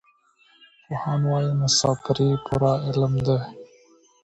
[0.85, 3.37] پوهان وايي مسافري پوره علم دی.